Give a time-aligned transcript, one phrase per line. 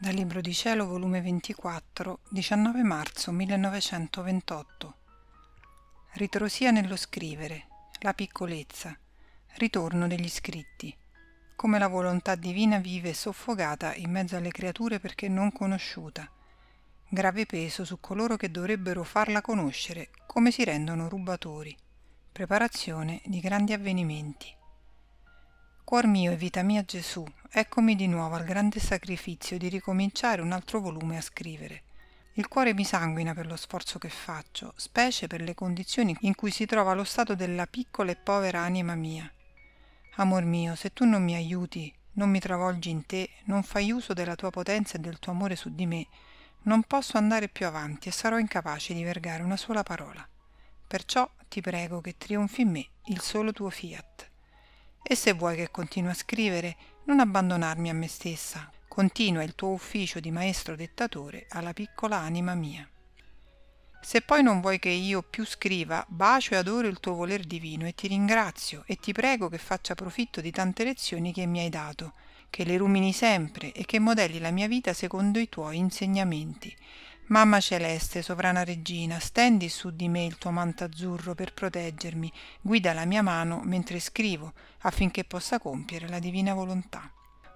[0.00, 4.94] Dal Libro di Cielo, volume 24, 19 marzo 1928.
[6.12, 7.66] Ritrosia nello scrivere,
[7.98, 8.98] la piccolezza,
[9.56, 10.96] ritorno degli scritti,
[11.54, 16.26] come la volontà divina vive soffocata in mezzo alle creature perché non conosciuta,
[17.06, 21.76] grave peso su coloro che dovrebbero farla conoscere come si rendono rubatori,
[22.32, 24.48] preparazione di grandi avvenimenti.
[25.84, 27.22] Cuor mio e vita mia Gesù,
[27.52, 31.82] eccomi di nuovo al grande sacrificio di ricominciare un altro volume a scrivere.
[32.34, 36.52] Il cuore mi sanguina per lo sforzo che faccio, specie per le condizioni in cui
[36.52, 39.28] si trova lo stato della piccola e povera anima mia.
[40.16, 44.12] Amor mio, se tu non mi aiuti, non mi travolgi in te, non fai uso
[44.12, 46.06] della tua potenza e del tuo amore su di me,
[46.62, 50.24] non posso andare più avanti e sarò incapace di vergare una sola parola.
[50.86, 54.28] Perciò ti prego che trionfi in me il solo tuo fiat.
[55.02, 58.70] E se vuoi che continui a scrivere, non abbandonarmi a me stessa.
[58.88, 62.88] Continua il tuo ufficio di maestro dettatore alla piccola anima mia.
[64.02, 67.86] Se poi non vuoi che io più scriva, bacio e adoro il tuo voler divino
[67.86, 71.68] e ti ringrazio e ti prego che faccia profitto di tante lezioni che mi hai
[71.68, 72.14] dato,
[72.48, 76.74] che le rumini sempre e che modelli la mia vita secondo i tuoi insegnamenti,
[77.30, 82.92] Mamma celeste, sovrana regina, stendi su di me il tuo manto azzurro per proteggermi, guida
[82.92, 87.08] la mia mano mentre scrivo, affinché possa compiere la divina volontà.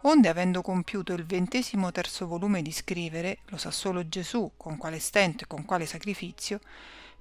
[0.02, 5.00] Onde, avendo compiuto il ventesimo terzo volume di scrivere, lo sa solo Gesù con quale
[5.00, 6.60] stento e con quale sacrificio,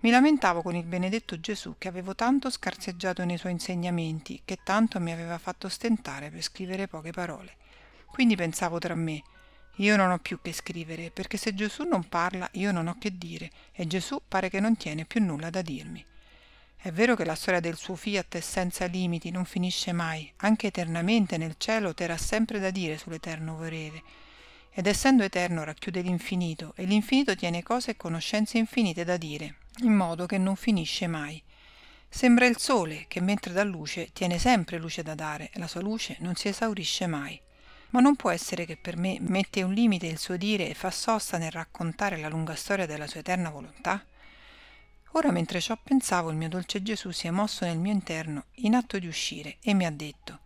[0.01, 4.99] mi lamentavo con il benedetto Gesù che avevo tanto scarseggiato nei suoi insegnamenti, che tanto
[4.99, 7.55] mi aveva fatto stentare per scrivere poche parole.
[8.05, 9.23] Quindi pensavo tra me,
[9.77, 13.17] io non ho più che scrivere, perché se Gesù non parla io non ho che
[13.17, 16.05] dire, e Gesù pare che non tiene più nulla da dirmi.
[16.77, 20.67] È vero che la storia del suo fiat è senza limiti, non finisce mai, anche
[20.67, 24.03] eternamente nel cielo terrà sempre da dire sull'eterno volere.
[24.69, 29.95] Ed essendo eterno racchiude l'infinito, e l'infinito tiene cose e conoscenze infinite da dire, in
[29.95, 31.41] modo che non finisce mai.
[32.09, 35.81] Sembra il sole, che mentre dà luce tiene sempre luce da dare, e la sua
[35.81, 37.41] luce non si esaurisce mai
[37.93, 40.89] ma non può essere che per me mette un limite il suo dire e fa
[40.89, 44.03] sosta nel raccontare la lunga storia della sua eterna volontà?
[45.11, 48.73] Ora mentre ciò pensavo il mio dolce Gesù si è mosso nel mio interno in
[48.73, 50.39] atto di uscire e mi ha detto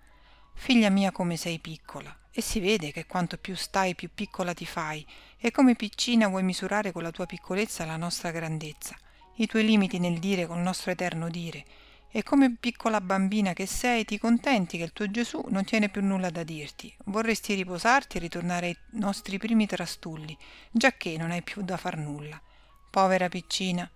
[0.55, 4.65] Figlia mia come sei piccola e si vede che quanto più stai più piccola ti
[4.65, 5.05] fai
[5.37, 8.97] e come piccina vuoi misurare con la tua piccolezza la nostra grandezza,
[9.35, 11.63] i tuoi limiti nel dire col nostro eterno dire
[12.09, 16.01] e come piccola bambina che sei ti contenti che il tuo Gesù non tiene più
[16.01, 16.93] nulla da dirti.
[17.05, 20.35] Vorresti riposarti e ritornare ai nostri primi trastulli,
[20.71, 22.41] giacché non hai più da far nulla.
[22.89, 23.89] Povera piccina,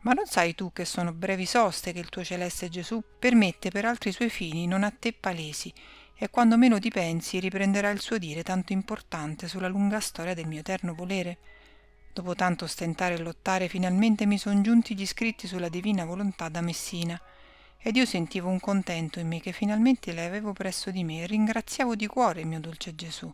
[0.00, 3.84] ma non sai tu che sono brevi soste che il tuo celeste Gesù permette per
[3.84, 5.72] altri suoi fini non a te palesi,
[6.14, 10.46] e quando meno ti pensi riprenderà il suo dire tanto importante sulla lunga storia del
[10.46, 11.38] mio eterno volere?
[12.12, 16.60] Dopo tanto stentare e lottare, finalmente mi son giunti gli scritti sulla divina volontà da
[16.60, 17.20] Messina
[17.84, 21.26] ed io sentivo un contento in me che finalmente le avevo presso di me e
[21.26, 23.32] ringraziavo di cuore il mio dolce Gesù.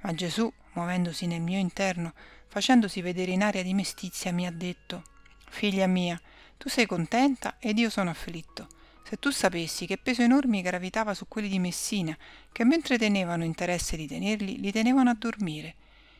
[0.00, 2.14] Ma Gesù, muovendosi nel mio interno,
[2.46, 5.02] facendosi vedere in aria di mestizia, mi ha detto
[5.50, 6.18] Figlia mia,
[6.56, 8.68] tu sei contenta ed io sono afflitto.
[9.06, 12.16] Se tu sapessi che peso enorme gravitava su quelli di Messina,
[12.50, 15.74] che mentre tenevano interesse di tenerli, li tenevano a dormire.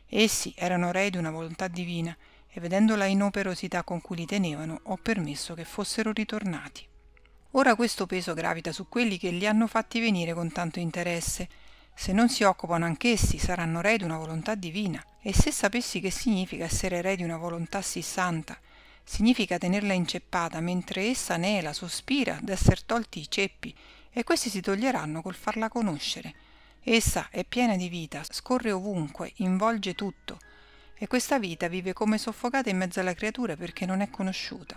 [0.06, 2.14] Essi erano rei di una volontà divina,
[2.47, 6.86] e vedendo la inoperosità con cui li tenevano, ho permesso che fossero ritornati.
[7.56, 11.48] Ora questo peso gravita su quelli che li hanno fatti venire con tanto interesse.
[11.94, 15.00] Se non si occupano anch'essi, saranno re di una volontà divina.
[15.22, 18.59] E se sapessi che significa essere re di una volontà sì santa,
[19.04, 23.72] significa tenerla inceppata mentre essa nela, sospira d'esser tolti i ceppi,
[24.10, 26.34] e questi si toglieranno col farla conoscere.
[26.82, 30.41] Essa è piena di vita, scorre ovunque, involge tutto,
[30.97, 34.76] e questa vita vive come soffocata in mezzo alla creatura perché non è conosciuta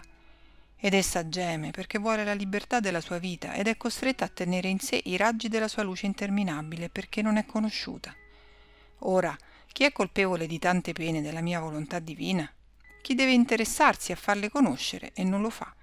[0.79, 4.67] ed essa geme perché vuole la libertà della sua vita ed è costretta a tenere
[4.67, 8.13] in sé i raggi della sua luce interminabile perché non è conosciuta.
[8.99, 9.35] Ora,
[9.71, 12.51] chi è colpevole di tante pene della mia volontà divina?
[13.01, 15.73] Chi deve interessarsi a farle conoscere e non lo fa?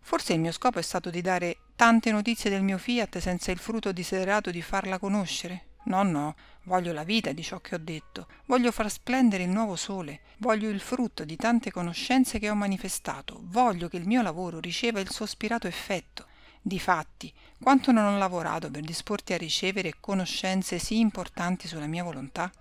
[0.00, 3.58] Forse il mio scopo è stato di dare tante notizie del mio fiat senza il
[3.58, 5.69] frutto desiderato di farla conoscere?
[5.84, 9.76] No, no, voglio la vita di ciò che ho detto, voglio far splendere il nuovo
[9.76, 14.60] sole, voglio il frutto di tante conoscenze che ho manifestato, voglio che il mio lavoro
[14.60, 16.26] riceva il suo spirato effetto.
[16.62, 22.52] Difatti, quanto non ho lavorato per disporti a ricevere conoscenze sì importanti sulla mia volontà?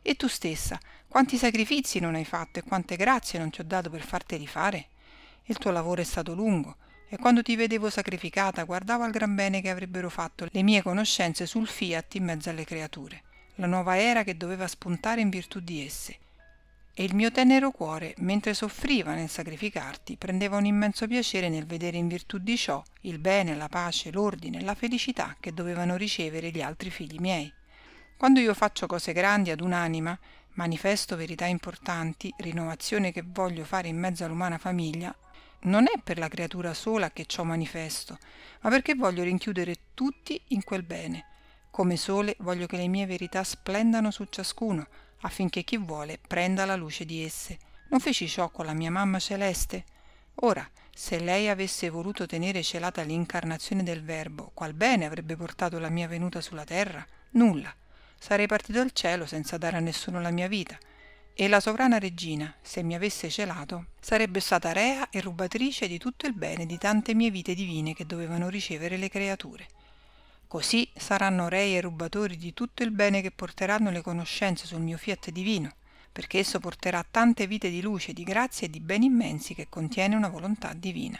[0.00, 0.78] E tu stessa,
[1.08, 4.86] quanti sacrifici non hai fatto e quante grazie non ti ho dato per farteli fare?
[5.44, 6.76] Il tuo lavoro è stato lungo,
[7.12, 11.44] e quando ti vedevo sacrificata guardavo al gran bene che avrebbero fatto le mie conoscenze
[11.44, 13.22] sul fiat in mezzo alle creature.
[13.56, 16.16] la nuova era che doveva spuntare in virtù di esse.
[16.94, 21.96] E il mio tenero cuore, mentre soffriva nel sacrificarti, prendeva un immenso piacere nel vedere
[21.96, 26.62] in virtù di ciò il bene, la pace, l'ordine, la felicità che dovevano ricevere gli
[26.62, 27.52] altri figli miei.
[28.16, 30.18] Quando io faccio cose grandi ad un'anima,
[30.54, 35.14] manifesto verità importanti, rinnovazione che voglio fare in mezzo all'umana famiglia,
[35.62, 38.18] non è per la creatura sola che ciò manifesto,
[38.60, 41.26] ma perché voglio rinchiudere tutti in quel bene.
[41.70, 44.86] Come sole voglio che le mie verità splendano su ciascuno,
[45.20, 47.58] affinché chi vuole prenda la luce di esse.
[47.88, 49.84] Non feci ciò con la mia mamma celeste?
[50.42, 55.88] Ora, se lei avesse voluto tenere celata l'incarnazione del Verbo, qual bene avrebbe portato la
[55.88, 57.04] mia venuta sulla terra?
[57.30, 57.74] Nulla.
[58.18, 60.78] Sarei partito al cielo senza dare a nessuno la mia vita,
[61.40, 66.26] e la sovrana regina, se mi avesse celato, sarebbe stata rea e rubatrice di tutto
[66.26, 69.66] il bene di tante mie vite divine che dovevano ricevere le creature.
[70.46, 74.98] Così saranno rei e rubatori di tutto il bene che porteranno le conoscenze sul mio
[74.98, 75.76] fiat divino,
[76.12, 80.16] perché esso porterà tante vite di luce, di grazia e di beni immensi che contiene
[80.16, 81.18] una volontà divina.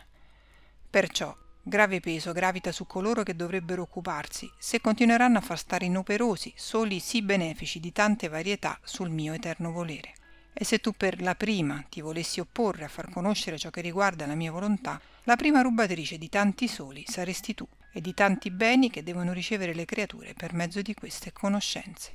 [0.90, 6.52] Perciò grave peso gravita su coloro che dovrebbero occuparsi, se continueranno a far stare inoperosi
[6.56, 10.14] soli sì benefici di tante varietà sul mio eterno volere.
[10.52, 14.26] E se tu per la prima ti volessi opporre a far conoscere ciò che riguarda
[14.26, 18.90] la mia volontà, la prima rubatrice di tanti soli saresti tu e di tanti beni
[18.90, 22.12] che devono ricevere le creature per mezzo di queste conoscenze.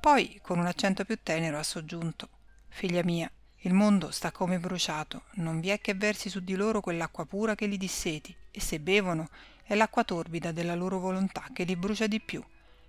[0.00, 2.28] Poi, con un accento più tenero, ha soggiunto
[2.68, 3.30] Figlia mia,
[3.66, 7.56] il mondo sta come bruciato, non vi è che versi su di loro quell'acqua pura
[7.56, 9.28] che li disseti, e se bevono
[9.64, 12.40] è l'acqua torbida della loro volontà che li brucia di più.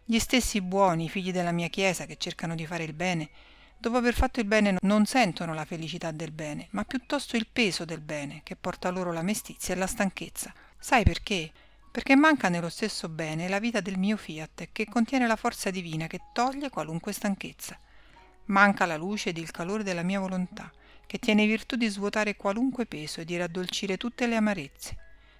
[0.05, 3.29] Gli stessi buoni figli della mia Chiesa che cercano di fare il bene,
[3.75, 7.83] dopo aver fatto il bene non sentono la felicità del bene, ma piuttosto il peso
[7.83, 10.53] del bene che porta loro la mestizia e la stanchezza.
[10.77, 11.51] Sai perché?
[11.91, 16.05] Perché manca nello stesso bene la vita del mio fiat che contiene la forza divina
[16.05, 17.79] che toglie qualunque stanchezza.
[18.47, 20.71] Manca la luce ed il calore della mia volontà,
[21.05, 24.97] che tiene virtù di svuotare qualunque peso e di raddolcire tutte le amarezze.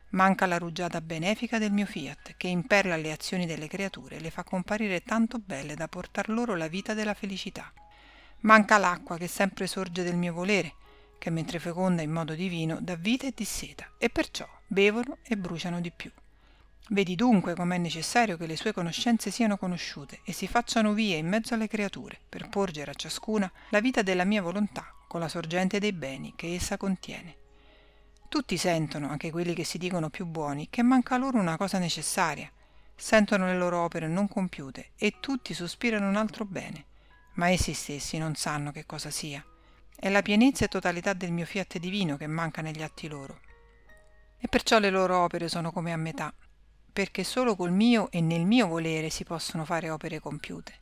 [0.09, 4.29] Manca la rugiada benefica del mio fiat, che imperla le azioni delle creature e le
[4.29, 7.71] fa comparire tanto belle da portar loro la vita della felicità.
[8.41, 10.75] Manca l'acqua che sempre sorge del mio volere,
[11.17, 15.81] che mentre feconda in modo divino dà vita e disseta, e perciò bevono e bruciano
[15.81, 16.11] di più.
[16.89, 21.27] Vedi dunque com'è necessario che le sue conoscenze siano conosciute e si facciano vie in
[21.27, 25.79] mezzo alle creature, per porgere a ciascuna la vita della mia volontà con la sorgente
[25.79, 27.35] dei beni che essa contiene.
[28.29, 32.49] Tutti sentono, anche quelli che si dicono più buoni, che manca loro una cosa necessaria.
[32.95, 36.85] Sentono le loro opere non compiute e tutti sospirano un altro bene,
[37.33, 39.43] ma essi stessi non sanno che cosa sia.
[39.93, 43.39] È la pienezza e totalità del mio fiat divino che manca negli atti loro.
[44.39, 46.33] E perciò le loro opere sono come a metà,
[46.97, 50.73] perché solo col mio e nel mio volere si possono fare opere compiute.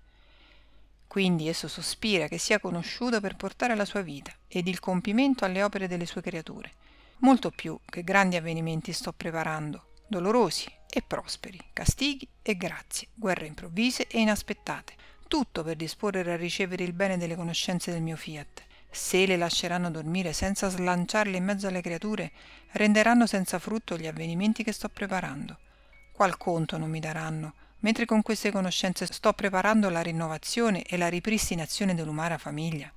[1.08, 5.62] Quindi esso sospira che sia conosciuto per portare la sua vita ed il compimento alle
[5.62, 6.72] opere delle sue creature
[7.18, 14.08] molto più che grandi avvenimenti sto preparando, dolorosi e prosperi, castighi e grazie, guerre improvvise
[14.08, 14.94] e inaspettate,
[15.28, 18.64] tutto per disporre a ricevere il bene delle conoscenze del mio fiat.
[18.90, 22.32] Se le lasceranno dormire senza slanciarle in mezzo alle creature,
[22.72, 25.58] renderanno senza frutto gli avvenimenti che sto preparando.
[26.16, 31.10] Qual conto non mi daranno, mentre con queste conoscenze sto preparando la rinnovazione e la
[31.10, 32.90] ripristinazione dell'umana famiglia?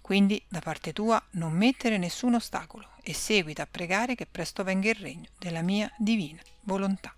[0.00, 4.88] Quindi da parte tua non mettere nessun ostacolo e seguita a pregare che presto venga
[4.88, 7.14] il regno della mia divina volontà.